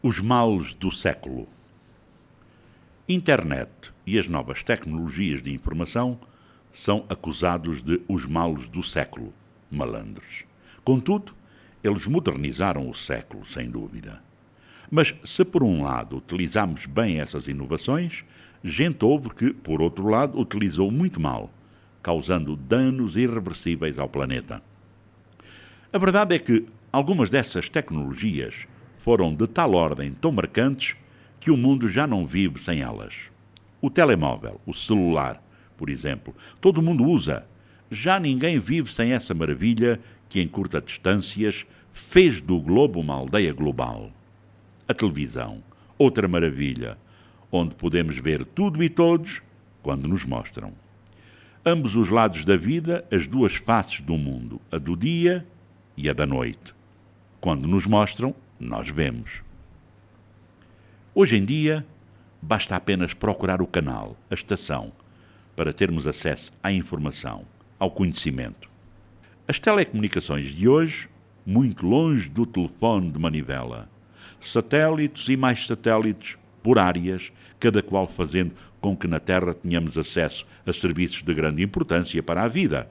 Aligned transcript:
Os 0.00 0.20
males 0.20 0.74
do 0.74 0.92
século. 0.92 1.48
Internet 3.08 3.92
e 4.06 4.16
as 4.16 4.28
novas 4.28 4.62
tecnologias 4.62 5.42
de 5.42 5.52
informação 5.52 6.20
são 6.72 7.04
acusados 7.08 7.82
de 7.82 8.00
os 8.06 8.24
males 8.24 8.68
do 8.68 8.80
século, 8.80 9.34
malandros. 9.68 10.44
Contudo, 10.84 11.34
eles 11.82 12.06
modernizaram 12.06 12.88
o 12.88 12.94
século, 12.94 13.44
sem 13.44 13.68
dúvida. 13.68 14.22
Mas 14.88 15.16
se 15.24 15.44
por 15.44 15.64
um 15.64 15.82
lado 15.82 16.18
utilizamos 16.18 16.86
bem 16.86 17.18
essas 17.18 17.48
inovações, 17.48 18.24
gente 18.62 19.04
houve 19.04 19.30
que, 19.30 19.52
por 19.52 19.82
outro 19.82 20.06
lado, 20.06 20.38
utilizou 20.38 20.92
muito 20.92 21.20
mal, 21.20 21.50
causando 22.00 22.54
danos 22.54 23.16
irreversíveis 23.16 23.98
ao 23.98 24.08
planeta. 24.08 24.62
A 25.92 25.98
verdade 25.98 26.36
é 26.36 26.38
que 26.38 26.66
algumas 26.92 27.30
dessas 27.30 27.68
tecnologias 27.68 28.68
foram 29.08 29.34
de 29.34 29.46
tal 29.46 29.72
ordem 29.72 30.12
tão 30.12 30.30
marcantes 30.30 30.94
que 31.40 31.50
o 31.50 31.56
mundo 31.56 31.88
já 31.88 32.06
não 32.06 32.26
vive 32.26 32.60
sem 32.60 32.82
elas. 32.82 33.14
O 33.80 33.88
telemóvel, 33.88 34.60
o 34.66 34.74
celular, 34.74 35.42
por 35.78 35.88
exemplo, 35.88 36.36
todo 36.60 36.82
mundo 36.82 37.04
usa. 37.04 37.46
Já 37.90 38.20
ninguém 38.20 38.58
vive 38.58 38.92
sem 38.92 39.12
essa 39.12 39.32
maravilha 39.32 39.98
que, 40.28 40.42
em 40.42 40.46
curtas 40.46 40.84
distâncias, 40.84 41.64
fez 41.90 42.38
do 42.38 42.60
globo 42.60 43.00
uma 43.00 43.14
aldeia 43.14 43.50
global. 43.54 44.10
A 44.86 44.92
televisão, 44.92 45.62
outra 45.96 46.28
maravilha, 46.28 46.98
onde 47.50 47.74
podemos 47.76 48.18
ver 48.18 48.44
tudo 48.44 48.84
e 48.84 48.90
todos 48.90 49.40
quando 49.82 50.06
nos 50.06 50.26
mostram. 50.26 50.70
Ambos 51.64 51.96
os 51.96 52.10
lados 52.10 52.44
da 52.44 52.58
vida, 52.58 53.06
as 53.10 53.26
duas 53.26 53.54
faces 53.54 54.02
do 54.02 54.18
mundo, 54.18 54.60
a 54.70 54.76
do 54.76 54.94
dia 54.94 55.46
e 55.96 56.10
a 56.10 56.12
da 56.12 56.26
noite. 56.26 56.74
Quando 57.40 57.66
nos 57.66 57.86
mostram, 57.86 58.34
nós 58.58 58.88
vemos. 58.88 59.42
Hoje 61.14 61.36
em 61.36 61.44
dia, 61.44 61.86
basta 62.40 62.76
apenas 62.76 63.14
procurar 63.14 63.60
o 63.62 63.66
canal, 63.66 64.16
a 64.30 64.34
estação, 64.34 64.92
para 65.56 65.72
termos 65.72 66.06
acesso 66.06 66.52
à 66.62 66.72
informação, 66.72 67.44
ao 67.78 67.90
conhecimento. 67.90 68.68
As 69.46 69.58
telecomunicações 69.58 70.54
de 70.54 70.68
hoje, 70.68 71.08
muito 71.44 71.86
longe 71.86 72.28
do 72.28 72.44
telefone 72.46 73.10
de 73.10 73.18
manivela, 73.18 73.88
satélites 74.40 75.28
e 75.28 75.36
mais 75.36 75.66
satélites 75.66 76.36
por 76.62 76.78
áreas, 76.78 77.32
cada 77.58 77.82
qual 77.82 78.06
fazendo 78.06 78.52
com 78.80 78.96
que 78.96 79.08
na 79.08 79.18
Terra 79.18 79.54
tenhamos 79.54 79.98
acesso 79.98 80.46
a 80.66 80.72
serviços 80.72 81.22
de 81.22 81.34
grande 81.34 81.62
importância 81.62 82.22
para 82.22 82.42
a 82.42 82.48
vida 82.48 82.88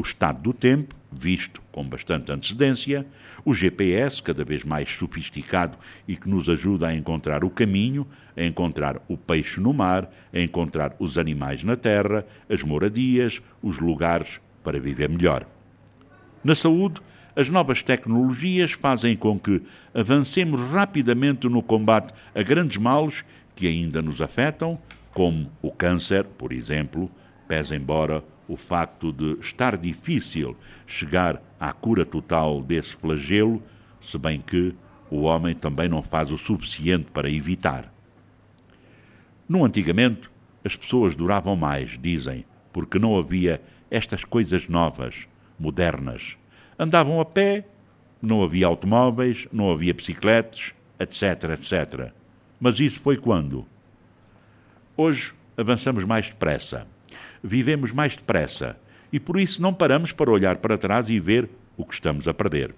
o 0.00 0.02
estado 0.02 0.40
do 0.40 0.54
tempo, 0.54 0.94
visto 1.12 1.60
com 1.70 1.84
bastante 1.84 2.32
antecedência, 2.32 3.06
o 3.44 3.52
GPS, 3.52 4.22
cada 4.22 4.42
vez 4.42 4.64
mais 4.64 4.90
sofisticado 4.90 5.76
e 6.08 6.16
que 6.16 6.26
nos 6.26 6.48
ajuda 6.48 6.88
a 6.88 6.94
encontrar 6.94 7.44
o 7.44 7.50
caminho, 7.50 8.06
a 8.34 8.42
encontrar 8.42 9.02
o 9.08 9.18
peixe 9.18 9.60
no 9.60 9.74
mar, 9.74 10.10
a 10.32 10.40
encontrar 10.40 10.96
os 10.98 11.18
animais 11.18 11.62
na 11.62 11.76
terra, 11.76 12.24
as 12.48 12.62
moradias, 12.62 13.42
os 13.62 13.78
lugares 13.78 14.40
para 14.64 14.80
viver 14.80 15.10
melhor. 15.10 15.46
Na 16.42 16.54
saúde, 16.54 17.02
as 17.36 17.50
novas 17.50 17.82
tecnologias 17.82 18.72
fazem 18.72 19.14
com 19.14 19.38
que 19.38 19.60
avancemos 19.92 20.62
rapidamente 20.70 21.46
no 21.46 21.62
combate 21.62 22.14
a 22.34 22.42
grandes 22.42 22.78
males 22.78 23.22
que 23.54 23.66
ainda 23.66 24.00
nos 24.00 24.22
afetam, 24.22 24.78
como 25.12 25.52
o 25.60 25.70
câncer, 25.70 26.24
por 26.24 26.52
exemplo, 26.52 27.10
pese 27.46 27.74
embora 27.74 28.24
o 28.50 28.56
facto 28.56 29.12
de 29.12 29.38
estar 29.40 29.76
difícil 29.76 30.56
chegar 30.84 31.40
à 31.58 31.72
cura 31.72 32.04
total 32.04 32.60
desse 32.60 32.96
flagelo, 32.96 33.62
se 34.00 34.18
bem 34.18 34.40
que 34.40 34.74
o 35.08 35.20
homem 35.20 35.54
também 35.54 35.88
não 35.88 36.02
faz 36.02 36.32
o 36.32 36.36
suficiente 36.36 37.12
para 37.12 37.30
evitar. 37.30 37.92
No 39.48 39.64
antigamente, 39.64 40.28
as 40.64 40.74
pessoas 40.74 41.14
duravam 41.14 41.54
mais, 41.54 41.96
dizem, 41.96 42.44
porque 42.72 42.98
não 42.98 43.16
havia 43.16 43.62
estas 43.88 44.24
coisas 44.24 44.68
novas, 44.68 45.28
modernas. 45.56 46.36
Andavam 46.76 47.20
a 47.20 47.24
pé, 47.24 47.64
não 48.20 48.42
havia 48.42 48.66
automóveis, 48.66 49.46
não 49.52 49.70
havia 49.70 49.94
bicicletas, 49.94 50.74
etc, 50.98 51.50
etc. 51.50 52.12
Mas 52.58 52.80
isso 52.80 53.00
foi 53.00 53.16
quando? 53.16 53.64
Hoje 54.96 55.32
avançamos 55.56 56.04
mais 56.04 56.28
depressa 56.28 56.86
vivemos 57.42 57.92
mais 57.92 58.16
depressa 58.16 58.78
e 59.12 59.18
por 59.18 59.38
isso 59.38 59.60
não 59.60 59.74
paramos 59.74 60.12
para 60.12 60.30
olhar 60.30 60.56
para 60.56 60.78
trás 60.78 61.08
e 61.08 61.18
ver 61.18 61.48
o 61.76 61.84
que 61.84 61.94
estamos 61.94 62.28
a 62.28 62.34
perder. 62.34 62.74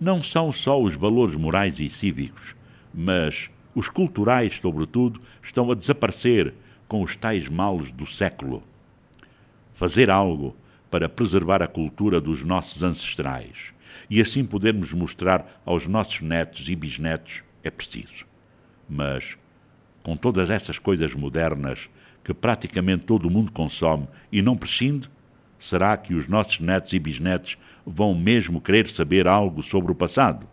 Não 0.00 0.22
são 0.22 0.52
só 0.52 0.80
os 0.80 0.94
valores 0.94 1.34
morais 1.34 1.80
e 1.80 1.88
cívicos, 1.90 2.54
mas 2.94 3.50
os 3.74 3.88
culturais, 3.88 4.58
sobretudo, 4.60 5.20
estão 5.42 5.70
a 5.70 5.74
desaparecer 5.74 6.54
com 6.86 7.02
os 7.02 7.16
tais 7.16 7.48
males 7.48 7.90
do 7.90 8.06
século. 8.06 8.62
Fazer 9.74 10.10
algo 10.10 10.56
para 10.90 11.08
preservar 11.08 11.62
a 11.62 11.68
cultura 11.68 12.20
dos 12.20 12.42
nossos 12.42 12.82
ancestrais 12.82 13.72
e 14.08 14.20
assim 14.20 14.44
podermos 14.44 14.92
mostrar 14.92 15.60
aos 15.64 15.86
nossos 15.86 16.20
netos 16.20 16.68
e 16.68 16.76
bisnetos 16.76 17.42
é 17.62 17.70
preciso. 17.70 18.26
Mas, 18.88 19.36
com 20.02 20.16
todas 20.16 20.50
essas 20.50 20.78
coisas 20.78 21.14
modernas 21.14 21.90
que 22.28 22.34
praticamente 22.34 23.04
todo 23.04 23.24
o 23.24 23.30
mundo 23.30 23.50
consome 23.50 24.06
e 24.30 24.42
não 24.42 24.54
prescinde, 24.54 25.08
será 25.58 25.96
que 25.96 26.12
os 26.12 26.28
nossos 26.28 26.60
netos 26.60 26.92
e 26.92 26.98
bisnetos 26.98 27.56
vão 27.86 28.14
mesmo 28.14 28.60
querer 28.60 28.86
saber 28.86 29.26
algo 29.26 29.62
sobre 29.62 29.92
o 29.92 29.94
passado? 29.94 30.46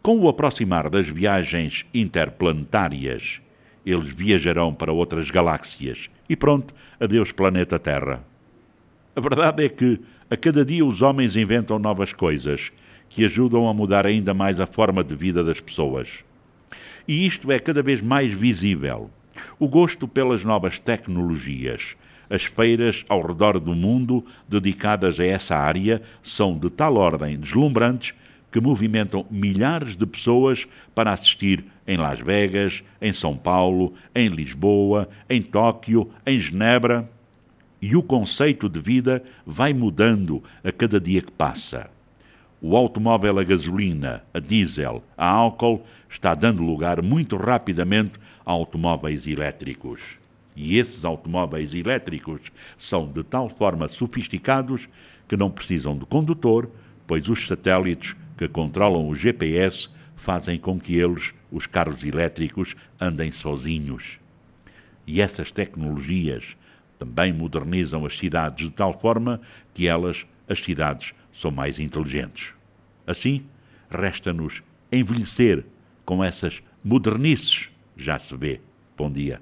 Com 0.00 0.18
o 0.18 0.30
aproximar 0.30 0.88
das 0.88 1.06
viagens 1.06 1.84
interplanetárias, 1.92 3.42
eles 3.84 4.14
viajarão 4.14 4.72
para 4.72 4.90
outras 4.90 5.30
galáxias 5.30 6.08
e 6.26 6.34
pronto, 6.34 6.74
adeus 6.98 7.32
planeta 7.32 7.78
Terra. 7.78 8.24
A 9.14 9.20
verdade 9.20 9.66
é 9.66 9.68
que 9.68 10.00
a 10.30 10.38
cada 10.38 10.64
dia 10.64 10.86
os 10.86 11.02
homens 11.02 11.36
inventam 11.36 11.78
novas 11.78 12.14
coisas 12.14 12.72
que 13.10 13.26
ajudam 13.26 13.68
a 13.68 13.74
mudar 13.74 14.06
ainda 14.06 14.32
mais 14.32 14.58
a 14.58 14.66
forma 14.66 15.04
de 15.04 15.14
vida 15.14 15.44
das 15.44 15.60
pessoas. 15.60 16.24
E 17.06 17.26
isto 17.26 17.52
é 17.52 17.58
cada 17.58 17.82
vez 17.82 18.00
mais 18.00 18.32
visível. 18.32 19.10
O 19.58 19.68
gosto 19.68 20.06
pelas 20.08 20.44
novas 20.44 20.78
tecnologias. 20.78 21.96
As 22.28 22.44
feiras 22.44 23.04
ao 23.08 23.26
redor 23.26 23.58
do 23.58 23.74
mundo 23.74 24.24
dedicadas 24.48 25.18
a 25.18 25.24
essa 25.24 25.56
área 25.56 26.00
são 26.22 26.56
de 26.56 26.70
tal 26.70 26.96
ordem 26.96 27.36
deslumbrantes 27.36 28.14
que 28.50 28.60
movimentam 28.60 29.26
milhares 29.30 29.96
de 29.96 30.06
pessoas 30.06 30.66
para 30.94 31.12
assistir 31.12 31.64
em 31.86 31.96
Las 31.96 32.20
Vegas, 32.20 32.82
em 33.00 33.12
São 33.12 33.36
Paulo, 33.36 33.94
em 34.14 34.28
Lisboa, 34.28 35.08
em 35.28 35.42
Tóquio, 35.42 36.10
em 36.26 36.38
Genebra. 36.38 37.08
E 37.82 37.96
o 37.96 38.02
conceito 38.02 38.68
de 38.68 38.80
vida 38.80 39.22
vai 39.46 39.72
mudando 39.72 40.42
a 40.62 40.70
cada 40.70 41.00
dia 41.00 41.22
que 41.22 41.32
passa. 41.32 41.90
O 42.62 42.76
automóvel 42.76 43.38
a 43.38 43.44
gasolina, 43.44 44.22
a 44.34 44.38
diesel, 44.38 45.02
a 45.16 45.26
álcool 45.26 45.82
está 46.10 46.34
dando 46.34 46.62
lugar 46.62 47.00
muito 47.00 47.36
rapidamente 47.36 48.12
automóveis 48.44 49.26
elétricos. 49.26 50.00
E 50.56 50.78
esses 50.78 51.04
automóveis 51.04 51.74
elétricos 51.74 52.52
são 52.76 53.10
de 53.10 53.22
tal 53.22 53.48
forma 53.48 53.88
sofisticados 53.88 54.88
que 55.28 55.36
não 55.36 55.50
precisam 55.50 55.96
de 55.96 56.04
condutor, 56.04 56.70
pois 57.06 57.28
os 57.28 57.46
satélites 57.46 58.14
que 58.36 58.48
controlam 58.48 59.08
o 59.08 59.14
GPS 59.14 59.88
fazem 60.16 60.58
com 60.58 60.78
que 60.78 60.96
eles, 60.96 61.32
os 61.50 61.66
carros 61.66 62.04
elétricos, 62.04 62.76
andem 63.00 63.32
sozinhos. 63.32 64.18
E 65.06 65.20
essas 65.20 65.50
tecnologias 65.50 66.56
também 66.98 67.32
modernizam 67.32 68.04
as 68.04 68.18
cidades 68.18 68.68
de 68.68 68.74
tal 68.74 68.98
forma 68.98 69.40
que 69.72 69.86
elas, 69.86 70.26
as 70.48 70.62
cidades, 70.62 71.14
são 71.32 71.50
mais 71.50 71.78
inteligentes. 71.78 72.52
Assim, 73.06 73.44
resta-nos 73.90 74.62
envelhecer 74.92 75.64
com 76.04 76.22
essas 76.22 76.62
modernices. 76.84 77.70
Já 77.96 78.18
se 78.18 78.36
vê. 78.36 78.60
Bom 78.96 79.10
dia. 79.10 79.40